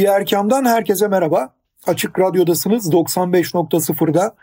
[0.00, 1.54] Diğer kamdan herkese merhaba.
[1.86, 4.34] Açık Radyo'dasınız 95.0'da.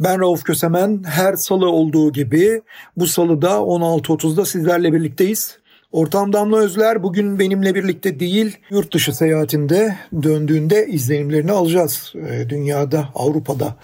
[0.00, 1.02] Ben Rauf Kösemen.
[1.06, 2.62] Her salı olduğu gibi
[2.96, 5.58] bu salıda 16.30'da sizlerle birlikteyiz.
[5.92, 12.12] Ortam Damla Özler bugün benimle birlikte değil, yurt dışı seyahatinde döndüğünde izlenimlerini alacağız.
[12.16, 13.76] Ee, dünyada, Avrupa'da,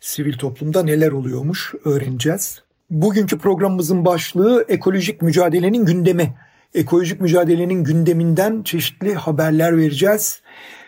[0.00, 2.62] sivil toplumda neler oluyormuş öğreneceğiz.
[2.90, 6.34] Bugünkü programımızın başlığı ekolojik mücadelenin gündemi.
[6.74, 10.42] Ekolojik mücadelenin gündeminden çeşitli haberler vereceğiz.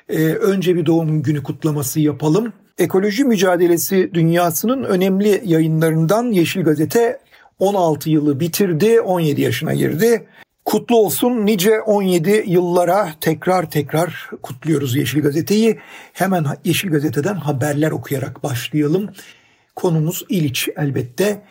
[0.09, 2.53] Ee, önce bir doğum günü kutlaması yapalım.
[2.79, 7.21] Ekoloji mücadelesi dünyasının önemli yayınlarından Yeşil Gazete
[7.59, 10.27] 16 yılı bitirdi, 17 yaşına girdi.
[10.65, 15.79] Kutlu olsun nice 17 yıllara tekrar tekrar kutluyoruz Yeşil Gazete'yi.
[16.13, 19.11] Hemen Yeşil Gazete'den haberler okuyarak başlayalım.
[19.77, 21.43] Konumuz İliç elbette.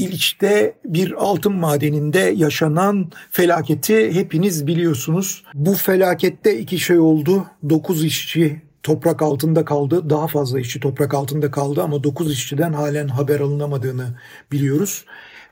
[0.00, 5.44] İliç'te bir altın madeninde yaşanan felaketi hepiniz biliyorsunuz.
[5.54, 7.46] Bu felakette iki şey oldu.
[7.70, 10.10] 9 işçi toprak altında kaldı.
[10.10, 14.06] Daha fazla işçi toprak altında kaldı ama 9 işçiden halen haber alınamadığını
[14.52, 15.04] biliyoruz.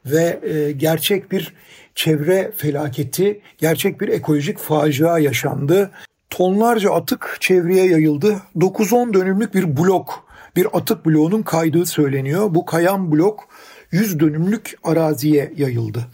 [0.06, 1.54] Ve e, gerçek bir
[1.94, 5.90] çevre felaketi, gerçek bir ekolojik facia yaşandı.
[6.30, 8.36] Tonlarca atık çevreye yayıldı.
[8.56, 10.24] 9-10 dönümlük bir blok,
[10.56, 12.54] bir atık bloğunun kaydığı söyleniyor.
[12.54, 13.47] Bu kayan blok
[13.92, 16.06] 100 dönümlük araziye yayıldı.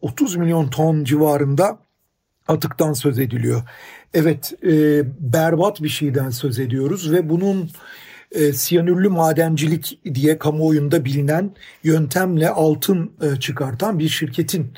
[0.00, 1.78] 30 milyon ton civarında
[2.48, 3.62] atıktan söz ediliyor.
[4.14, 7.70] Evet e, berbat bir şeyden söz ediyoruz ve bunun
[8.32, 11.54] e, siyanürlü madencilik diye kamuoyunda bilinen
[11.84, 14.72] yöntemle altın e, çıkartan bir şirketin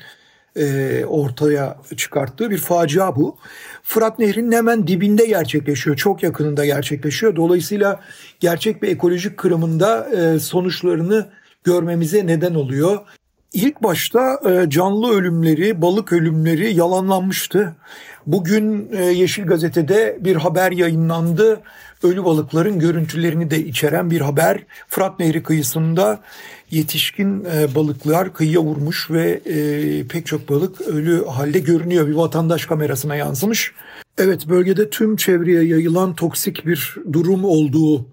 [0.55, 3.37] e, ortaya çıkarttığı bir facia bu.
[3.83, 5.95] Fırat Nehri'nin hemen dibinde gerçekleşiyor.
[5.95, 7.35] Çok yakınında gerçekleşiyor.
[7.35, 7.99] Dolayısıyla
[8.39, 11.29] gerçek bir ekolojik kırımında e, sonuçlarını
[11.63, 12.99] görmemize neden oluyor.
[13.53, 17.75] İlk başta e, canlı ölümleri, balık ölümleri yalanlanmıştı.
[18.27, 21.61] Bugün e, Yeşil Gazete'de bir haber yayınlandı.
[22.03, 24.63] Ölü balıkların görüntülerini de içeren bir haber.
[24.87, 26.21] Fırat Nehri kıyısında
[26.71, 29.41] yetişkin e, balıklar kıyıya vurmuş ve
[30.09, 32.07] pek çok balık ölü halde görünüyor.
[32.07, 33.73] Bir vatandaş kamerasına yansımış.
[34.17, 38.05] Evet bölgede tüm çevreye yayılan toksik bir durum olduğu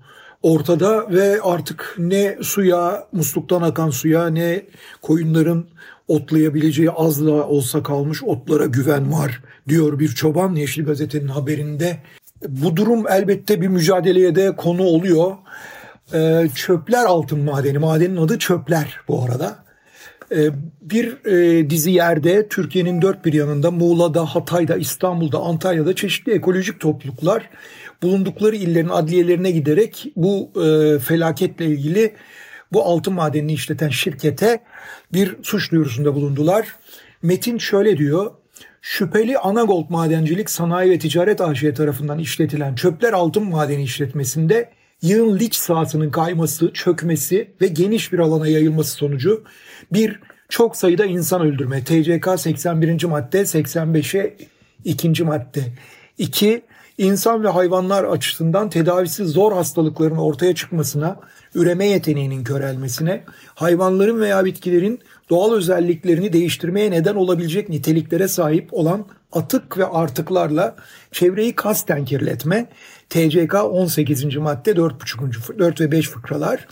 [0.46, 4.62] ortada ve artık ne suya, musluktan akan suya ne
[5.02, 5.66] koyunların
[6.08, 11.96] otlayabileceği az da olsa kalmış otlara güven var diyor bir çoban Yeşil Gazete'nin haberinde.
[12.48, 15.36] Bu durum elbette bir mücadeleye de konu oluyor.
[16.14, 17.78] Ee, çöpler altın madeni.
[17.78, 19.56] Madenin adı Çöpler bu arada.
[20.32, 20.50] Ee,
[20.82, 27.50] bir e, dizi yerde Türkiye'nin dört bir yanında Muğla'da, Hatay'da, İstanbul'da, Antalya'da çeşitli ekolojik topluluklar
[28.02, 32.14] bulundukları illerin adliyelerine giderek bu e, felaketle ilgili
[32.72, 34.60] bu altın madenini işleten şirkete
[35.12, 36.76] bir suç duyurusunda bulundular.
[37.22, 38.32] Metin şöyle diyor.
[38.82, 44.70] Şüpheli Anagold Madencilik Sanayi ve Ticaret AŞ tarafından işletilen çöpler altın madeni işletmesinde
[45.02, 49.44] yığın liç sahasının kayması, çökmesi ve geniş bir alana yayılması sonucu
[49.92, 53.04] bir çok sayıda insan öldürme TCK 81.
[53.04, 54.36] madde 85'e
[54.84, 55.24] 2.
[55.24, 55.60] madde
[56.18, 56.62] 2
[56.98, 61.16] insan ve hayvanlar açısından tedavisi zor hastalıkların ortaya çıkmasına,
[61.54, 63.24] üreme yeteneğinin körelmesine,
[63.54, 70.76] hayvanların veya bitkilerin doğal özelliklerini değiştirmeye neden olabilecek niteliklere sahip olan atık ve artıklarla
[71.12, 72.66] çevreyi kasten kirletme,
[73.08, 74.36] TCK 18.
[74.36, 75.58] madde 4,5.
[75.58, 76.68] 4 ve 5 fıkralar.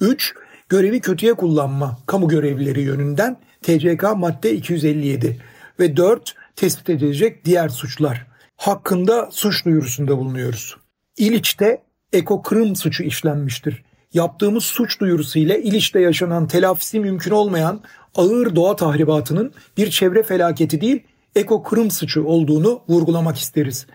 [0.00, 0.34] 3.
[0.68, 5.40] Görevi kötüye kullanma kamu görevlileri yönünden TCK madde 257
[5.80, 8.27] ve 4 tespit edilecek diğer suçlar
[8.58, 10.76] hakkında suç duyurusunda bulunuyoruz.
[11.16, 11.82] İliç'te
[12.12, 13.82] ekokırım suçu işlenmiştir.
[14.14, 17.80] Yaptığımız suç duyurusu ile İliç'te yaşanan telafisi mümkün olmayan
[18.14, 21.02] ağır doğa tahribatının bir çevre felaketi değil
[21.34, 23.86] ekokırım suçu olduğunu vurgulamak isteriz.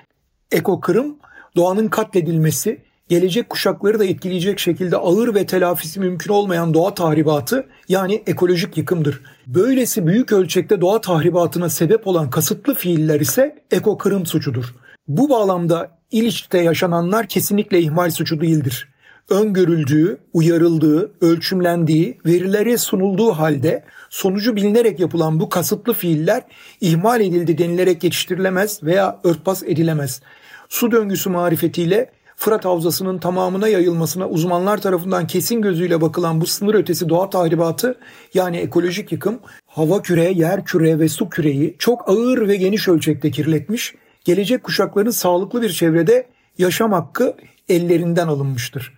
[0.52, 1.18] Ekokırım
[1.56, 2.82] doğanın katledilmesi,
[3.14, 9.22] gelecek kuşakları da etkileyecek şekilde ağır ve telafisi mümkün olmayan doğa tahribatı yani ekolojik yıkımdır.
[9.48, 14.76] Böylesi büyük ölçekte doğa tahribatına sebep olan kasıtlı fiiller ise ekokırım suçudur.
[15.08, 18.90] Bu bağlamda İliç'te yaşananlar kesinlikle ihmal suçu değildir.
[19.30, 26.44] öngörüldüğü, uyarıldığı, ölçümlendiği, verilere sunulduğu halde sonucu bilinerek yapılan bu kasıtlı fiiller
[26.82, 30.22] ihmal edildi denilerek geçiştirilemez veya örtbas edilemez.
[30.70, 32.10] Su döngüsü marifetiyle
[32.44, 38.00] Fırat Havzası'nın tamamına yayılmasına uzmanlar tarafından kesin gözüyle bakılan bu sınır ötesi doğa tahribatı
[38.34, 43.32] yani ekolojik yıkım hava küre, yer küre ve su küreyi çok ağır ve geniş ölçekte
[43.32, 43.96] kirletmiş,
[44.26, 47.36] gelecek kuşakların sağlıklı bir çevrede yaşam hakkı
[47.70, 48.94] ellerinden alınmıştır.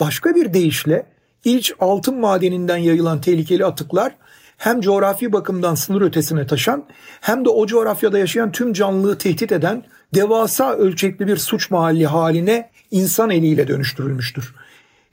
[0.00, 1.06] Başka bir deyişle
[1.44, 4.16] İlç altın madeninden yayılan tehlikeli atıklar
[4.56, 6.84] hem coğrafi bakımdan sınır ötesine taşan
[7.20, 12.70] hem de o coğrafyada yaşayan tüm canlılığı tehdit eden devasa ölçekli bir suç mahalli haline
[12.90, 14.54] insan eliyle dönüştürülmüştür.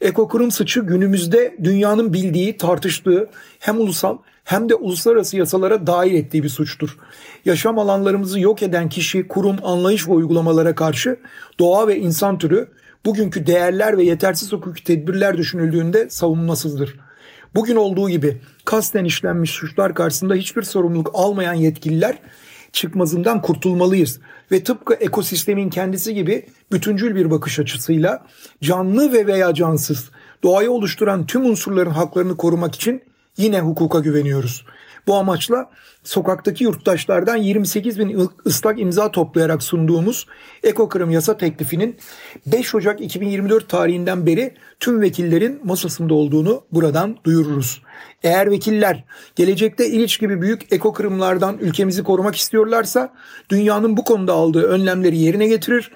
[0.01, 3.29] Ekokurum sıçı günümüzde dünyanın bildiği, tartıştığı
[3.59, 6.97] hem ulusal hem de uluslararası yasalara dahil ettiği bir suçtur.
[7.45, 11.19] Yaşam alanlarımızı yok eden kişi, kurum, anlayış ve uygulamalara karşı
[11.59, 12.67] doğa ve insan türü
[13.05, 16.95] bugünkü değerler ve yetersiz hukuki tedbirler düşünüldüğünde savunmasızdır.
[17.55, 22.17] Bugün olduğu gibi kasten işlenmiş suçlar karşısında hiçbir sorumluluk almayan yetkililer
[22.71, 24.19] çıkmazından kurtulmalıyız
[24.51, 28.25] ve tıpkı ekosistemin kendisi gibi bütüncül bir bakış açısıyla
[28.61, 30.09] canlı ve veya cansız
[30.43, 33.03] doğayı oluşturan tüm unsurların haklarını korumak için
[33.37, 34.65] yine hukuka güveniyoruz.
[35.07, 35.69] Bu amaçla
[36.03, 40.27] sokaktaki yurttaşlardan 28 bin ıslak imza toplayarak sunduğumuz
[40.63, 41.97] ekokırım yasa teklifinin
[42.45, 47.81] 5 Ocak 2024 tarihinden beri tüm vekillerin masasında olduğunu buradan duyururuz.
[48.23, 49.03] Eğer vekiller
[49.35, 53.13] gelecekte İliç gibi büyük ekokırımlardan ülkemizi korumak istiyorlarsa
[53.49, 55.91] dünyanın bu konuda aldığı önlemleri yerine getirir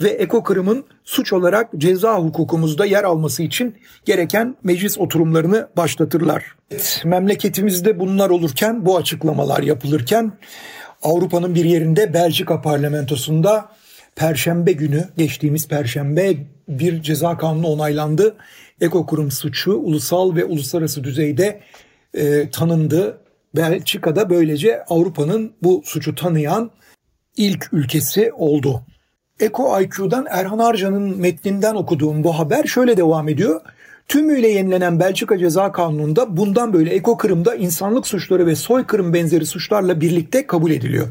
[0.00, 6.44] ve ekokırımın suç olarak ceza hukukumuzda yer alması için gereken meclis oturumlarını başlatırlar.
[6.70, 10.32] Evet, memleketimizde bunlar olurken, bu açıklamalar yapılırken
[11.02, 13.68] Avrupa'nın bir yerinde Belçika parlamentosunda
[14.16, 16.36] Perşembe günü, geçtiğimiz Perşembe
[16.68, 18.36] bir ceza kanunu onaylandı.
[18.80, 21.60] Ekokurum suçu ulusal ve uluslararası düzeyde
[22.14, 23.18] e, tanındı.
[23.56, 26.70] Belçika'da böylece Avrupa'nın bu suçu tanıyan
[27.36, 28.82] ilk ülkesi oldu.
[29.40, 33.60] Eko IQ'dan Erhan Arcan'ın metninden okuduğum bu haber şöyle devam ediyor.
[34.08, 40.00] Tümüyle yenilenen Belçika Ceza Kanunu'nda bundan böyle eko kırımda insanlık suçları ve soykırım benzeri suçlarla
[40.00, 41.08] birlikte kabul ediliyor.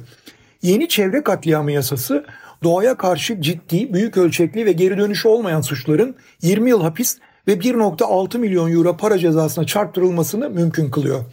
[0.62, 2.26] Yeni çevre katliamı yasası
[2.64, 8.38] doğaya karşı ciddi, büyük ölçekli ve geri dönüşü olmayan suçların 20 yıl hapis ve 1.6
[8.38, 11.26] milyon euro para cezasına çarptırılmasını mümkün kılıyor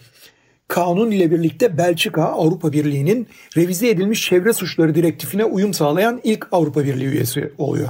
[0.69, 3.27] kanun ile birlikte Belçika Avrupa Birliği'nin
[3.57, 7.89] revize edilmiş çevre suçları direktifine uyum sağlayan ilk Avrupa Birliği üyesi oluyor.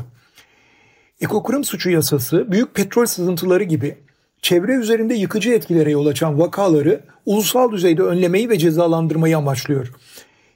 [1.20, 3.96] Ekokırım suçu yasası büyük petrol sızıntıları gibi
[4.42, 9.92] çevre üzerinde yıkıcı etkilere yol açan vakaları ulusal düzeyde önlemeyi ve cezalandırmayı amaçlıyor.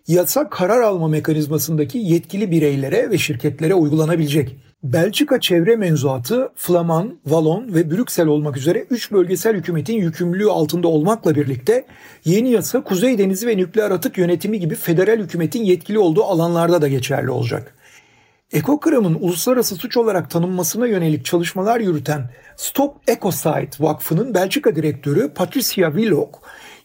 [0.08, 4.56] Yasa karar alma mekanizmasındaki yetkili bireylere ve şirketlere uygulanabilecek.
[4.82, 11.34] Belçika çevre menzuatı Flaman, Valon ve Brüksel olmak üzere 3 bölgesel hükümetin yükümlülüğü altında olmakla
[11.34, 11.87] birlikte
[12.25, 16.88] yeni yasa Kuzey Denizi ve nükleer atık yönetimi gibi federal hükümetin yetkili olduğu alanlarda da
[16.88, 17.75] geçerli olacak.
[18.52, 26.38] Ekokırım'ın uluslararası suç olarak tanınmasına yönelik çalışmalar yürüten Stop Ecocide Vakfı'nın Belçika direktörü Patricia Willock,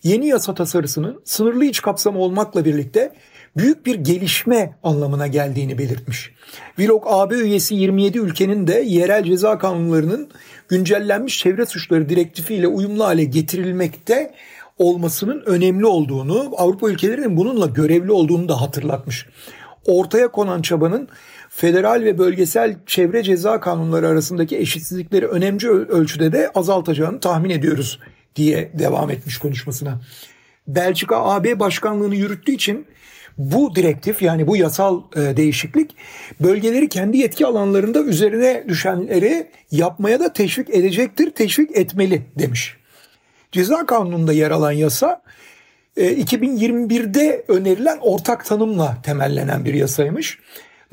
[0.04, 3.14] yeni yasa tasarısının sınırlı iç kapsamı olmakla birlikte
[3.58, 6.32] büyük bir gelişme anlamına geldiğini belirtmiş.
[6.80, 10.30] Vlog AB üyesi 27 ülkenin de yerel ceza kanunlarının
[10.68, 14.34] güncellenmiş çevre suçları direktifi ile uyumlu hale getirilmekte
[14.78, 19.26] olmasının önemli olduğunu, Avrupa ülkelerinin bununla görevli olduğunu da hatırlatmış.
[19.86, 21.08] Ortaya konan çabanın
[21.50, 28.00] federal ve bölgesel çevre ceza kanunları arasındaki eşitsizlikleri önemli ölçüde de azaltacağını tahmin ediyoruz
[28.36, 30.02] diye devam etmiş konuşmasına.
[30.68, 32.86] Belçika AB başkanlığını yürüttüğü için
[33.38, 35.96] bu direktif yani bu yasal e, değişiklik
[36.40, 42.78] bölgeleri kendi yetki alanlarında üzerine düşenleri yapmaya da teşvik edecektir, teşvik etmeli demiş.
[43.52, 45.22] Ceza kanununda yer alan yasa
[45.98, 50.40] 2021'de e, önerilen ortak tanımla temellenen bir yasaymış.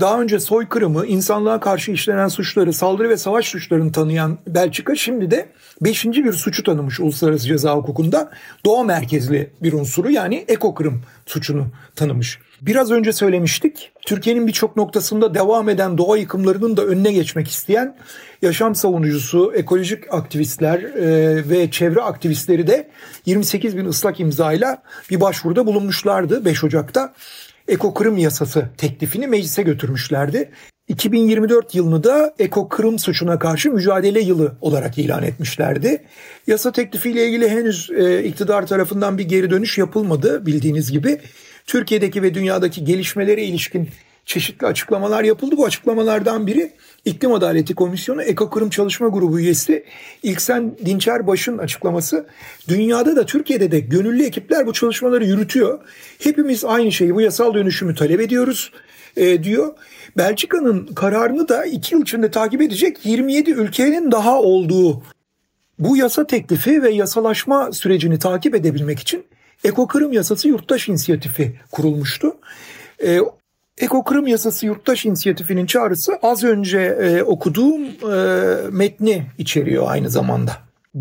[0.01, 5.49] Daha önce soykırımı, insanlığa karşı işlenen suçları, saldırı ve savaş suçlarını tanıyan Belçika şimdi de
[5.81, 8.31] beşinci bir suçu tanımış uluslararası ceza hukukunda.
[8.65, 12.39] Doğa merkezli bir unsuru yani ekokırım suçunu tanımış.
[12.61, 13.93] Biraz önce söylemiştik.
[14.07, 17.97] Türkiye'nin birçok noktasında devam eden doğa yıkımlarının da önüne geçmek isteyen
[18.43, 22.91] yaşam savunucusu, ekolojik aktivistler e, ve çevre aktivistleri de
[23.27, 27.15] 28 bin ıslak imzayla bir başvuruda bulunmuşlardı 5 Ocak'ta.
[27.69, 30.51] Eko Kırım yasası teklifini meclise götürmüşlerdi.
[30.89, 36.05] 2024 yılını da eko kırım suçuna karşı mücadele yılı olarak ilan etmişlerdi.
[36.47, 41.21] Yasa teklifiyle ilgili henüz e, iktidar tarafından bir geri dönüş yapılmadı bildiğiniz gibi.
[41.67, 43.89] Türkiye'deki ve dünyadaki gelişmelere ilişkin
[44.27, 45.57] çeşitli açıklamalar yapıldı.
[45.57, 46.73] Bu açıklamalardan biri
[47.05, 49.85] İklim Adaleti Komisyonu Ekokırım Çalışma Grubu üyesi
[50.23, 52.27] İlksen Dinçerbaş'ın açıklaması.
[52.69, 55.79] Dünyada da Türkiye'de de gönüllü ekipler bu çalışmaları yürütüyor.
[56.19, 58.73] Hepimiz aynı şeyi bu yasal dönüşümü talep ediyoruz
[59.17, 59.75] e, diyor.
[60.17, 65.03] Belçika'nın kararını da iki yıl içinde takip edecek 27 ülkenin daha olduğu
[65.79, 69.25] bu yasa teklifi ve yasalaşma sürecini takip edebilmek için
[69.65, 72.37] Ekokırım Yasası Yurttaş İnisiyatifi kurulmuştu.
[73.05, 73.21] E,
[73.79, 80.53] Ekokırım Yasası Yurttaş İnisiyatifi'nin çağrısı az önce e, okuduğum e, metni içeriyor aynı zamanda.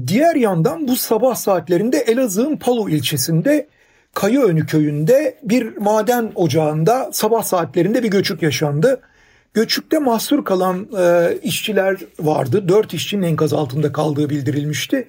[0.07, 3.67] Diğer yandan bu sabah saatlerinde Elazığ'ın Palu ilçesinde
[4.13, 9.01] Kayıönü köyünde bir maden ocağında sabah saatlerinde bir göçük yaşandı.
[9.53, 12.69] Göçükte mahsur kalan e, işçiler vardı.
[12.69, 15.07] Dört işçinin enkaz altında kaldığı bildirilmişti.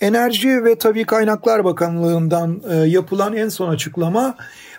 [0.00, 4.36] Enerji ve Tabi Kaynaklar Bakanlığı'ndan e, yapılan en son açıklama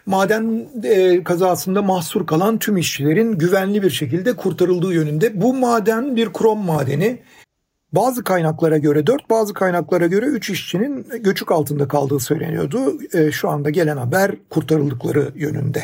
[0.08, 5.42] maden e, kazasında mahsur kalan tüm işçilerin güvenli bir şekilde kurtarıldığı yönünde.
[5.42, 7.20] Bu maden bir krom madeni.
[7.92, 12.94] Bazı kaynaklara göre 4, bazı kaynaklara göre 3 işçinin göçük altında kaldığı söyleniyordu.
[13.14, 15.84] E, şu anda gelen haber kurtarıldıkları yönünde.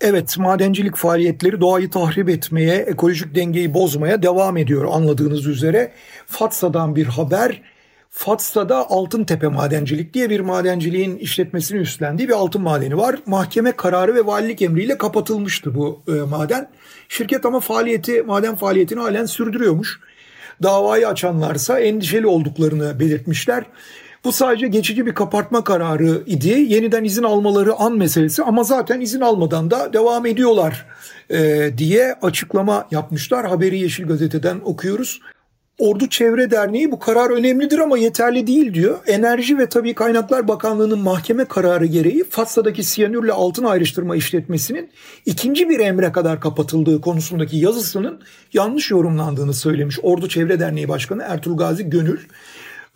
[0.00, 5.92] Evet madencilik faaliyetleri doğayı tahrip etmeye, ekolojik dengeyi bozmaya devam ediyor anladığınız üzere.
[6.26, 7.62] Fatsa'dan bir haber.
[8.10, 13.18] Fatsa'da Altıntepe Madencilik diye bir madenciliğin işletmesini üstlendiği bir altın madeni var.
[13.26, 16.68] Mahkeme kararı ve valilik emriyle kapatılmıştı bu e, maden.
[17.08, 20.00] Şirket ama faaliyeti, maden faaliyetini halen sürdürüyormuş.
[20.62, 23.64] Davayı açanlarsa endişeli olduklarını belirtmişler.
[24.24, 26.48] Bu sadece geçici bir kapatma kararı idi.
[26.48, 30.86] Yeniden izin almaları an meselesi ama zaten izin almadan da devam ediyorlar
[31.30, 33.48] e, diye açıklama yapmışlar.
[33.48, 35.20] Haberi Yeşil Gazete'den okuyoruz.
[35.78, 38.98] Ordu Çevre Derneği bu karar önemlidir ama yeterli değil diyor.
[39.06, 44.90] Enerji ve Tabi Kaynaklar Bakanlığı'nın mahkeme kararı gereği Fatsa'daki siyanürle altın ayrıştırma işletmesinin
[45.26, 48.20] ikinci bir emre kadar kapatıldığı konusundaki yazısının
[48.52, 52.18] yanlış yorumlandığını söylemiş Ordu Çevre Derneği Başkanı Ertuğrul Gazi Gönül.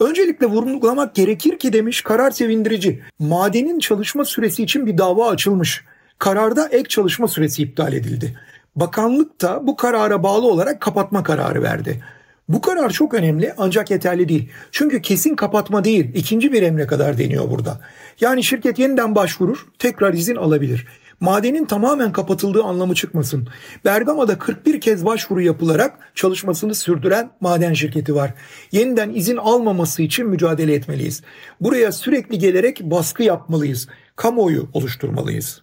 [0.00, 3.02] Öncelikle vurgulamak gerekir ki demiş karar sevindirici.
[3.18, 5.84] Madenin çalışma süresi için bir dava açılmış.
[6.18, 8.38] Kararda ek çalışma süresi iptal edildi.
[8.76, 12.00] Bakanlık da bu karara bağlı olarak kapatma kararı verdi.
[12.48, 14.48] Bu karar çok önemli ancak yeterli değil.
[14.70, 17.80] Çünkü kesin kapatma değil, ikinci bir emre kadar deniyor burada.
[18.20, 20.86] Yani şirket yeniden başvurur, tekrar izin alabilir.
[21.20, 23.48] Madenin tamamen kapatıldığı anlamı çıkmasın.
[23.84, 28.34] Bergama'da 41 kez başvuru yapılarak çalışmasını sürdüren maden şirketi var.
[28.72, 31.22] Yeniden izin almaması için mücadele etmeliyiz.
[31.60, 33.88] Buraya sürekli gelerek baskı yapmalıyız.
[34.16, 35.62] Kamuoyu oluşturmalıyız.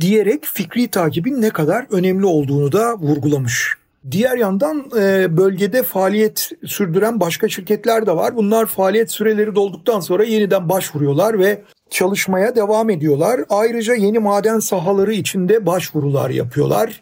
[0.00, 3.81] Diyerek fikri takibin ne kadar önemli olduğunu da vurgulamış.
[4.10, 8.36] Diğer yandan e, bölgede faaliyet sürdüren başka şirketler de var.
[8.36, 13.40] Bunlar faaliyet süreleri dolduktan sonra yeniden başvuruyorlar ve çalışmaya devam ediyorlar.
[13.48, 17.00] Ayrıca yeni maden sahaları içinde başvurular yapıyorlar.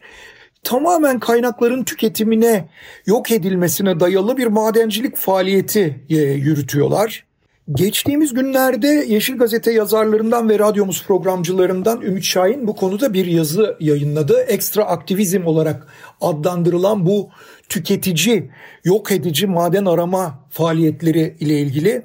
[0.62, 2.68] Tamamen kaynakların tüketimine,
[3.06, 7.29] yok edilmesine dayalı bir madencilik faaliyeti e, yürütüyorlar.
[7.74, 14.40] Geçtiğimiz günlerde Yeşil Gazete yazarlarından ve radyomuz programcılarından Ümit Şahin bu konuda bir yazı yayınladı.
[14.40, 15.86] Ekstra aktivizm olarak
[16.20, 17.30] adlandırılan bu
[17.68, 18.50] tüketici,
[18.84, 22.02] yok edici maden arama faaliyetleri ile ilgili.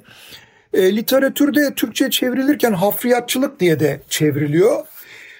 [0.72, 4.84] E, literatürde Türkçe çevrilirken hafriyatçılık diye de çevriliyor.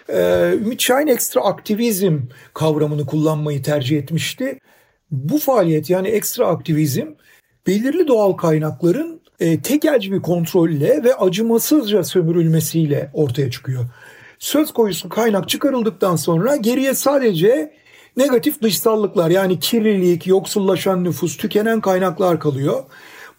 [0.08, 2.18] E, Ümit Şahin ekstra aktivizm
[2.54, 4.58] kavramını kullanmayı tercih etmişti.
[5.10, 7.06] Bu faaliyet yani ekstra aktivizm
[7.66, 13.84] belirli doğal kaynakların e, tekelci bir kontrolle ve acımasızca sömürülmesiyle ortaya çıkıyor.
[14.38, 17.72] Söz konusu kaynak çıkarıldıktan sonra geriye sadece
[18.16, 22.84] negatif dışsallıklar yani kirlilik, yoksullaşan nüfus, tükenen kaynaklar kalıyor.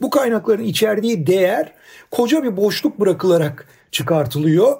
[0.01, 1.73] Bu kaynakların içerdiği değer
[2.11, 4.77] koca bir boşluk bırakılarak çıkartılıyor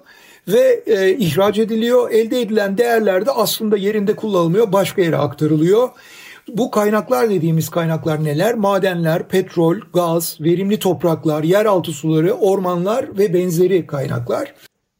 [0.48, 2.12] ve e, ihraç ediliyor.
[2.12, 5.90] Elde edilen değerler de aslında yerinde kullanılmıyor, başka yere aktarılıyor.
[6.48, 8.56] Bu kaynaklar dediğimiz kaynaklar neler?
[8.56, 14.54] Madenler, petrol, gaz, verimli topraklar, yeraltı suları, ormanlar ve benzeri kaynaklar.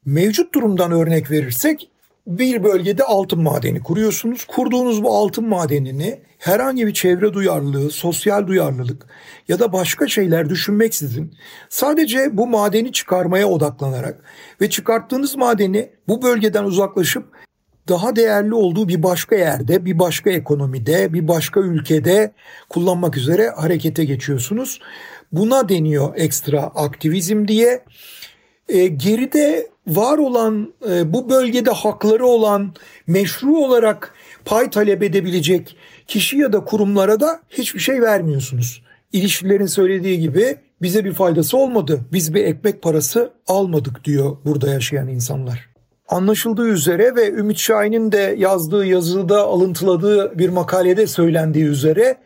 [0.06, 1.90] Mevcut durumdan örnek verirsek
[2.28, 4.46] bir bölgede altın madeni kuruyorsunuz.
[4.46, 9.06] Kurduğunuz bu altın madenini herhangi bir çevre duyarlılığı, sosyal duyarlılık
[9.48, 11.34] ya da başka şeyler düşünmeksizin
[11.70, 14.24] sadece bu madeni çıkarmaya odaklanarak
[14.62, 17.24] ve çıkarttığınız madeni bu bölgeden uzaklaşıp
[17.88, 22.32] daha değerli olduğu bir başka yerde, bir başka ekonomide, bir başka ülkede
[22.70, 24.80] kullanmak üzere harekete geçiyorsunuz.
[25.32, 27.84] Buna deniyor ekstra aktivizm diye.
[28.70, 32.74] E, geride var olan e, bu bölgede hakları olan
[33.08, 34.14] meşru olarak
[34.46, 35.76] pay talep edebilecek
[36.08, 38.84] kişi ya da kurumlara da hiçbir şey vermiyorsunuz.
[39.14, 42.02] İlişkilerin söylediği gibi bize bir faydası olmadı.
[42.14, 45.77] Biz bir ekmek parası almadık diyor burada yaşayan insanlar.
[46.08, 52.18] Anlaşıldığı üzere ve Ümit Şahin'in de yazdığı yazıda alıntıladığı bir makalede söylendiği üzere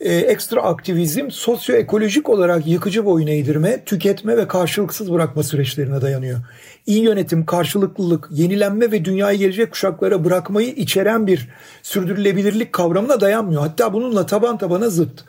[0.00, 6.38] e, ekstra aktivizm sosyoekolojik olarak yıkıcı boyun eğdirme, tüketme ve karşılıksız bırakma süreçlerine dayanıyor.
[6.86, 11.48] İyi yönetim, karşılıklılık, yenilenme ve dünyayı gelecek kuşaklara bırakmayı içeren bir
[11.82, 13.62] sürdürülebilirlik kavramına dayanmıyor.
[13.62, 15.24] Hatta bununla taban tabana zıt.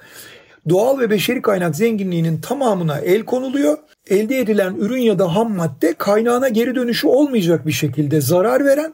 [0.70, 3.78] Doğal ve beşeri kaynak zenginliğinin tamamına el konuluyor.
[4.10, 8.94] Elde edilen ürün ya da ham madde kaynağına geri dönüşü olmayacak bir şekilde zarar veren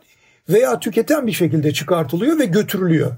[0.50, 3.12] veya tüketen bir şekilde çıkartılıyor ve götürülüyor.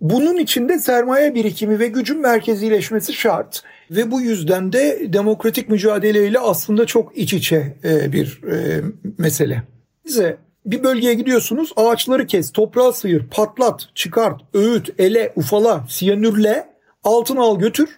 [0.00, 6.86] Bunun içinde sermaye birikimi ve gücün merkezileşmesi şart ve bu yüzden de demokratik mücadeleyle aslında
[6.86, 8.80] çok iç içe e, bir e,
[9.18, 9.62] mesele.
[10.06, 16.66] Size bir bölgeye gidiyorsunuz ağaçları kes, toprağı sıyır, patlat, çıkart, öğüt, ele, ufala, siyanürle,
[17.04, 17.88] altın al götür.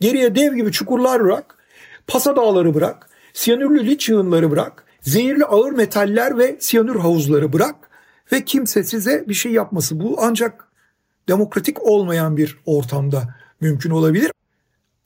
[0.00, 1.58] Geriye dev gibi çukurlar bırak,
[2.06, 7.74] pasa dağları bırak, siyanürlü liç yığınları bırak, zehirli ağır metaller ve siyanür havuzları bırak
[8.32, 10.00] ve kimse size bir şey yapması.
[10.00, 10.68] Bu ancak
[11.28, 13.22] demokratik olmayan bir ortamda
[13.60, 14.30] mümkün olabilir.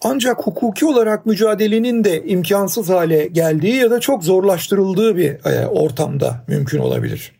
[0.02, 6.44] Ancak hukuki olarak mücadelenin de imkansız hale geldiği ya da çok zorlaştırıldığı bir e, ortamda
[6.48, 7.32] mümkün olabilir.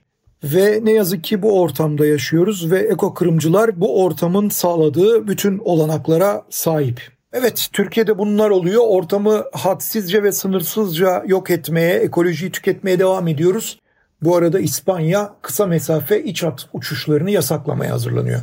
[0.44, 6.42] Ve ne yazık ki bu ortamda yaşıyoruz ve eko kırımcılar bu ortamın sağladığı bütün olanaklara
[6.50, 7.15] sahip.
[7.33, 8.83] Evet Türkiye'de bunlar oluyor.
[8.87, 13.80] Ortamı hadsizce ve sınırsızca yok etmeye, ekolojiyi tüketmeye devam ediyoruz.
[14.23, 18.40] Bu arada İspanya kısa mesafe iç hat uçuşlarını yasaklamaya hazırlanıyor.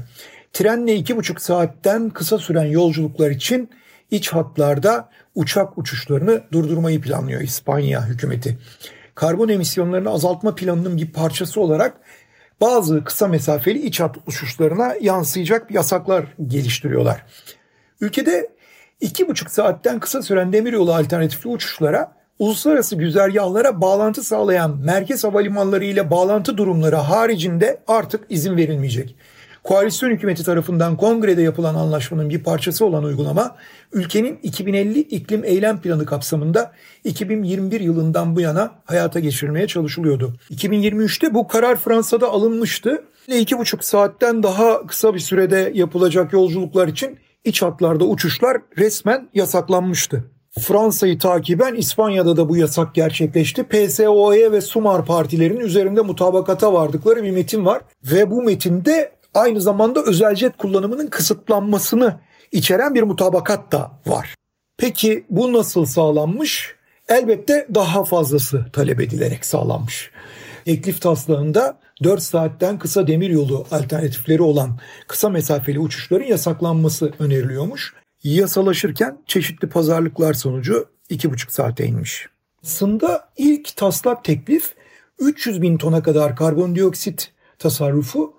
[0.53, 3.69] Trenle iki buçuk saatten kısa süren yolculuklar için
[4.11, 8.57] iç hatlarda uçak uçuşlarını durdurmayı planlıyor İspanya hükümeti.
[9.15, 11.97] Karbon emisyonlarını azaltma planının bir parçası olarak
[12.61, 17.25] bazı kısa mesafeli iç hat uçuşlarına yansıyacak yasaklar geliştiriyorlar.
[18.01, 18.52] Ülkede
[19.03, 26.11] iki buçuk saatten kısa süren demiryolu alternatifli uçuşlara uluslararası güzergahlara bağlantı sağlayan merkez havalimanları ile
[26.11, 29.15] bağlantı durumları haricinde artık izin verilmeyecek.
[29.63, 33.55] Koalisyon hükümeti tarafından kongrede yapılan anlaşmanın bir parçası olan uygulama
[33.93, 36.71] ülkenin 2050 iklim eylem planı kapsamında
[37.03, 40.33] 2021 yılından bu yana hayata geçirilmeye çalışılıyordu.
[40.51, 43.03] 2023'te bu karar Fransa'da alınmıştı.
[43.27, 50.23] İki buçuk saatten daha kısa bir sürede yapılacak yolculuklar için iç hatlarda uçuşlar resmen yasaklanmıştı.
[50.59, 53.63] Fransa'yı takiben İspanya'da da bu yasak gerçekleşti.
[53.63, 57.81] PSOE ve Sumar partilerinin üzerinde mutabakata vardıkları bir metin var.
[58.03, 62.19] Ve bu metinde aynı zamanda özel jet kullanımının kısıtlanmasını
[62.51, 64.35] içeren bir mutabakat da var.
[64.77, 66.75] Peki bu nasıl sağlanmış?
[67.09, 70.11] Elbette daha fazlası talep edilerek sağlanmış.
[70.65, 79.69] Teklif taslağında 4 saatten kısa demiryolu alternatifleri olan kısa mesafeli uçuşların yasaklanması öneriliyormuş yasalaşırken çeşitli
[79.69, 82.27] pazarlıklar sonucu 2,5 saate inmiş.
[82.63, 84.73] Aslında ilk taslak teklif
[85.19, 88.33] 300 bin tona kadar karbondioksit tasarrufu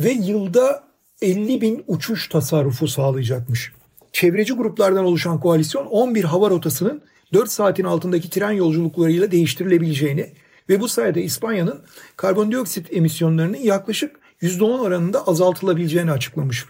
[0.00, 0.84] ve yılda
[1.22, 3.72] 50 bin uçuş tasarrufu sağlayacakmış.
[4.12, 7.02] Çevreci gruplardan oluşan koalisyon 11 hava rotasının
[7.32, 10.32] 4 saatin altındaki tren yolculuklarıyla değiştirilebileceğini
[10.70, 11.80] ve bu sayede İspanya'nın
[12.16, 16.64] karbondioksit emisyonlarının yaklaşık %10 oranında azaltılabileceğini açıklamış.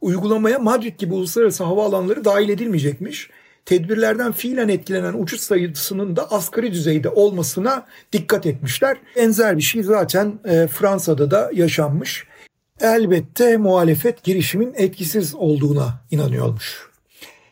[0.00, 3.30] Uygulamaya Madrid gibi uluslararası havaalanları dahil edilmeyecekmiş.
[3.64, 8.96] Tedbirlerden fiilen etkilenen uçuş sayısının da asgari düzeyde olmasına dikkat etmişler.
[9.16, 12.26] Benzer bir şey zaten e, Fransa'da da yaşanmış.
[12.80, 16.88] Elbette muhalefet girişimin etkisiz olduğuna inanıyormuş.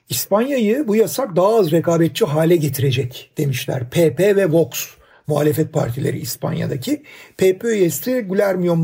[0.09, 3.90] İspanya'yı bu yasak daha az rekabetçi hale getirecek demişler.
[3.90, 4.87] PP ve Vox
[5.27, 7.03] muhalefet partileri İspanya'daki.
[7.39, 8.77] PP üyesi Guillermo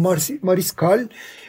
[0.43, 1.09] Mariscal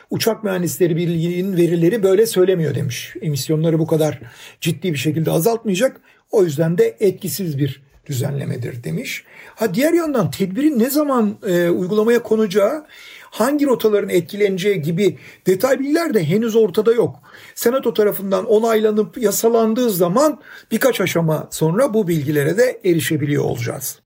[0.10, 3.16] Uçak Mühendisleri Birliği'nin verileri böyle söylemiyor demiş.
[3.22, 4.20] Emisyonları bu kadar
[4.62, 6.02] ciddi bir şekilde azaltmayacak.
[6.32, 9.24] O yüzden de etkisiz bir düzenlemedir demiş.
[9.56, 12.86] Ha diğer yandan tedbirin ne zaman e, uygulamaya konacağı,
[13.22, 17.16] hangi rotaların etkileneceği gibi detay bilgiler de henüz ortada yok.
[17.56, 20.40] Senato tarafından onaylanıp yasalandığı zaman
[20.72, 24.00] birkaç aşama sonra bu bilgilere de erişebiliyor olacağız.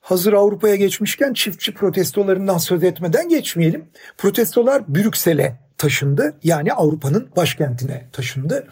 [0.00, 3.84] Hazır Avrupa'ya geçmişken çiftçi protestolarından söz etmeden geçmeyelim.
[4.18, 6.34] Protestolar Brüksel'e taşındı.
[6.42, 8.66] Yani Avrupa'nın başkentine taşındı.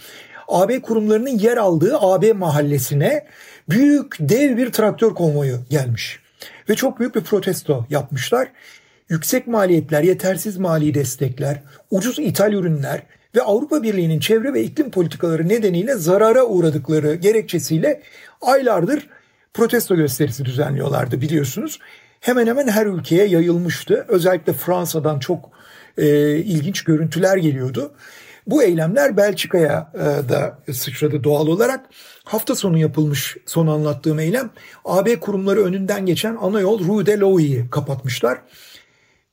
[0.48, 3.26] AB kurumlarının yer aldığı AB mahallesine
[3.68, 6.20] büyük dev bir traktör konvoyu gelmiş.
[6.68, 8.48] Ve çok büyük bir protesto yapmışlar.
[9.08, 13.02] Yüksek maliyetler, yetersiz mali destekler, ucuz ithal ürünler
[13.34, 18.02] ve Avrupa Birliği'nin çevre ve iklim politikaları nedeniyle zarara uğradıkları gerekçesiyle
[18.40, 19.08] aylardır
[19.54, 21.78] protesto gösterisi düzenliyorlardı biliyorsunuz.
[22.20, 24.04] Hemen hemen her ülkeye yayılmıştı.
[24.08, 25.50] Özellikle Fransa'dan çok
[25.98, 27.92] e, ilginç görüntüler geliyordu.
[28.46, 31.86] Bu eylemler Belçika'ya e, da sıçradı doğal olarak.
[32.24, 34.50] Hafta sonu yapılmış son anlattığım eylem
[34.84, 38.38] AB kurumları önünden geçen ana yol Rue de Louis'i kapatmışlar.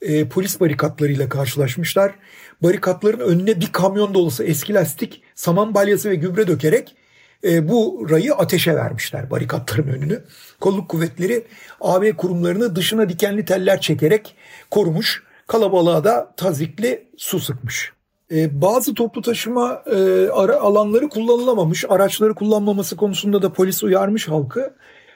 [0.02, 2.16] E, polis barikatlarıyla karşılaşmışlar.
[2.64, 6.96] Barikatların önüne bir kamyon dolusu eski lastik, saman balyası ve gübre dökerek
[7.44, 10.24] e, bu rayı ateşe vermişler barikatların önünü.
[10.60, 11.44] Kolluk kuvvetleri
[11.82, 14.36] AB kurumlarını dışına dikenli teller çekerek
[14.72, 15.24] korumuş.
[15.48, 17.92] Kalabalığa da tazikli su sıkmış.
[18.32, 21.86] E, bazı toplu taşıma e, ara, alanları kullanılamamış.
[21.90, 24.74] Araçları kullanmaması konusunda da polis uyarmış halkı.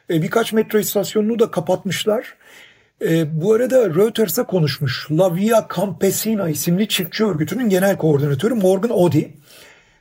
[0.10, 2.36] E, birkaç metro istasyonunu da kapatmışlar.
[3.02, 5.08] E, bu arada Reuters'a konuşmuş.
[5.12, 9.34] La Via Campesina isimli çiftçi örgütünün genel koordinatörü Morgan Odi.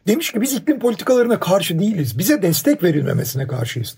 [0.09, 2.19] Demiş ki biz iklim politikalarına karşı değiliz.
[2.19, 3.97] Bize destek verilmemesine karşıyız.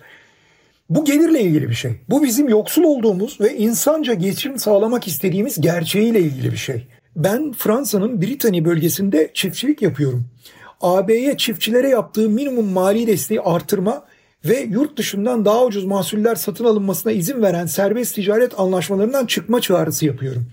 [0.90, 1.92] Bu gelirle ilgili bir şey.
[2.08, 6.86] Bu bizim yoksul olduğumuz ve insanca geçim sağlamak istediğimiz gerçeğiyle ilgili bir şey.
[7.16, 10.26] Ben Fransa'nın Britanya bölgesinde çiftçilik yapıyorum.
[10.80, 14.04] AB'ye çiftçilere yaptığı minimum mali desteği artırma
[14.44, 20.06] ve yurt dışından daha ucuz mahsuller satın alınmasına izin veren serbest ticaret anlaşmalarından çıkma çağrısı
[20.06, 20.46] yapıyorum.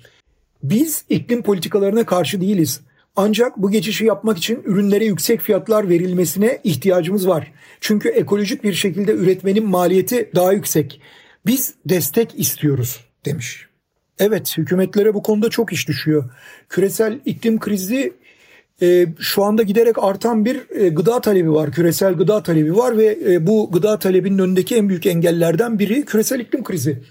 [0.63, 2.82] Biz iklim politikalarına karşı değiliz.
[3.19, 7.51] Ancak bu geçişi yapmak için ürünlere yüksek fiyatlar verilmesine ihtiyacımız var.
[7.82, 11.01] Çünkü ekolojik bir şekilde üretmenin maliyeti daha yüksek.
[11.45, 13.67] Biz destek istiyoruz demiş.
[14.19, 16.23] Evet hükümetlere bu konuda çok iş düşüyor.
[16.69, 18.13] Küresel iklim krizi
[18.82, 21.71] e, şu anda giderek artan bir e, gıda talebi var.
[21.71, 26.39] Küresel gıda talebi var ve e, bu gıda talebinin önündeki en büyük engellerden biri küresel
[26.39, 27.03] iklim krizi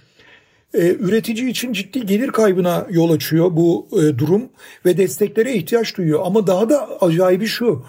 [0.77, 4.49] e, üretici için ciddi gelir kaybına yol açıyor bu e, durum
[4.87, 6.21] ve desteklere ihtiyaç duyuyor.
[6.25, 7.85] Ama daha da acayibi şu.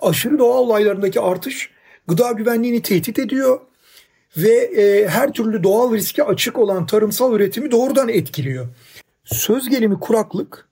[0.00, 1.70] Aşırı doğa olaylarındaki artış
[2.08, 3.60] gıda güvenliğini tehdit ediyor
[4.36, 8.66] ve e, her türlü doğal riske açık olan tarımsal üretimi doğrudan etkiliyor.
[9.24, 10.68] Söz gelimi kuraklık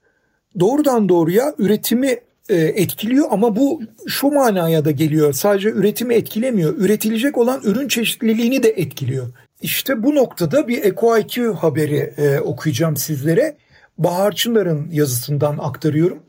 [0.61, 5.33] doğrudan doğruya üretimi e, etkiliyor ama bu şu manaya da geliyor.
[5.33, 6.77] Sadece üretimi etkilemiyor.
[6.77, 9.29] Üretilecek olan ürün çeşitliliğini de etkiliyor.
[9.63, 13.57] İşte bu noktada bir EcoIQ haberi e, okuyacağım sizlere.
[13.99, 16.23] Bahar Çınar'ın yazısından aktarıyorum.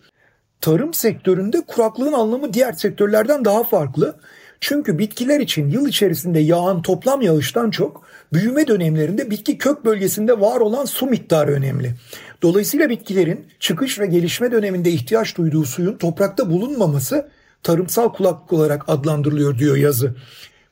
[0.61, 4.19] Tarım sektöründe kuraklığın anlamı diğer sektörlerden daha farklı.
[4.61, 10.59] Çünkü bitkiler için yıl içerisinde yağan toplam yağıştan çok büyüme dönemlerinde bitki kök bölgesinde var
[10.59, 11.93] olan su miktarı önemli.
[12.41, 17.29] Dolayısıyla bitkilerin çıkış ve gelişme döneminde ihtiyaç duyduğu suyun toprakta bulunmaması
[17.63, 20.15] tarımsal kulaklık olarak adlandırılıyor diyor yazı.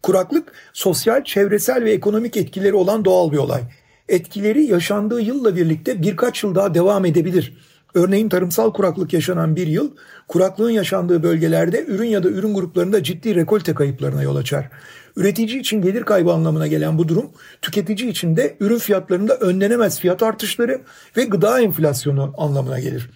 [0.07, 3.61] Kuraklık sosyal, çevresel ve ekonomik etkileri olan doğal bir olay.
[4.09, 7.57] Etkileri yaşandığı yılla birlikte birkaç yıl daha devam edebilir.
[7.93, 9.91] Örneğin tarımsal kuraklık yaşanan bir yıl,
[10.27, 14.69] kuraklığın yaşandığı bölgelerde ürün ya da ürün gruplarında ciddi rekolte kayıplarına yol açar.
[15.15, 17.29] Üretici için gelir kaybı anlamına gelen bu durum,
[17.61, 20.81] tüketici için de ürün fiyatlarında önlenemez fiyat artışları
[21.17, 23.09] ve gıda enflasyonu anlamına gelir.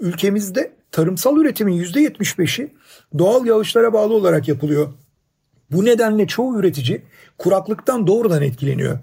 [0.00, 2.72] Ülkemizde tarımsal üretimin %75'i
[3.18, 4.88] doğal yağışlara bağlı olarak yapılıyor.
[5.72, 7.02] Bu nedenle çoğu üretici
[7.38, 8.98] kuraklıktan doğrudan etkileniyor.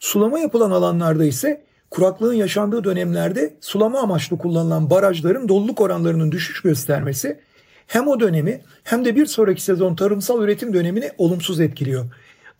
[0.00, 7.40] Sulama yapılan alanlarda ise kuraklığın yaşandığı dönemlerde sulama amaçlı kullanılan barajların doluluk oranlarının düşüş göstermesi
[7.86, 12.04] hem o dönemi hem de bir sonraki sezon tarımsal üretim dönemini olumsuz etkiliyor.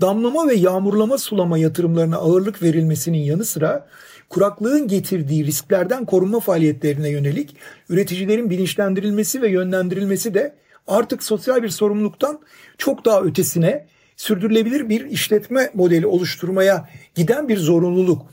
[0.01, 3.87] Damlama ve yağmurlama sulama yatırımlarına ağırlık verilmesinin yanı sıra
[4.29, 7.57] kuraklığın getirdiği risklerden korunma faaliyetlerine yönelik
[7.89, 10.55] üreticilerin bilinçlendirilmesi ve yönlendirilmesi de
[10.87, 12.41] artık sosyal bir sorumluluktan
[12.79, 18.27] çok daha ötesine sürdürülebilir bir işletme modeli oluşturmaya giden bir zorunluluk.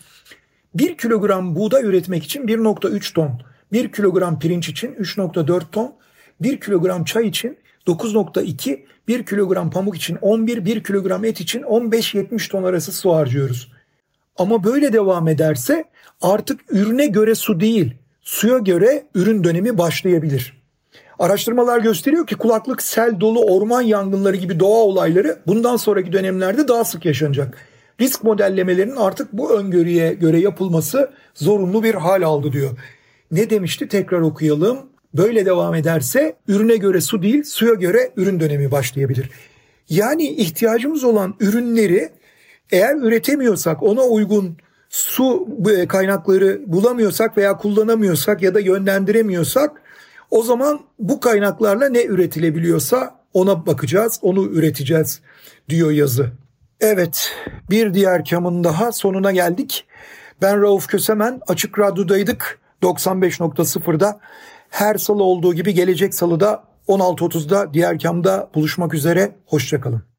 [0.75, 5.95] 1 kilogram buğday üretmek için 1.3 ton, 1 kilogram pirinç için 3.4 ton,
[6.41, 12.51] 1 kilogram çay için 9.2, 1 kilogram pamuk için 11, 1 kilogram et için 15-70
[12.51, 13.71] ton arası su harcıyoruz.
[14.37, 15.83] Ama böyle devam ederse
[16.21, 20.62] artık ürüne göre su değil, suya göre ürün dönemi başlayabilir.
[21.23, 26.83] Araştırmalar gösteriyor ki kulaklık, sel dolu orman yangınları gibi doğa olayları bundan sonraki dönemlerde daha
[26.83, 27.57] sık yaşanacak.
[28.01, 32.71] Risk modellemelerinin artık bu öngörüye göre yapılması zorunlu bir hal aldı diyor.
[33.31, 34.77] Ne demişti tekrar okuyalım.
[35.13, 39.29] Böyle devam ederse ürüne göre su değil suya göre ürün dönemi başlayabilir.
[39.89, 42.09] Yani ihtiyacımız olan ürünleri
[42.71, 44.57] eğer üretemiyorsak ona uygun
[44.89, 45.47] su
[45.87, 49.82] kaynakları bulamıyorsak veya kullanamıyorsak ya da yönlendiremiyorsak
[50.33, 55.21] o zaman bu kaynaklarla ne üretilebiliyorsa ona bakacağız, onu üreteceğiz
[55.69, 56.31] diyor yazı.
[56.79, 57.31] Evet,
[57.69, 59.85] bir diğer kamın daha sonuna geldik.
[60.41, 64.19] Ben Rauf Kösemen, Açık Radyo'daydık 95.0'da.
[64.69, 69.35] Her salı olduğu gibi gelecek salıda 16.30'da diğer kamda buluşmak üzere.
[69.45, 70.12] Hoşçakalın.